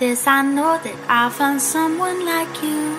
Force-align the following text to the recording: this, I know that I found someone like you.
this, 0.00 0.26
I 0.26 0.40
know 0.40 0.80
that 0.82 0.96
I 1.08 1.28
found 1.28 1.60
someone 1.60 2.24
like 2.24 2.62
you. 2.62 2.89